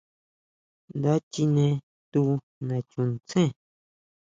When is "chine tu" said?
1.31-2.23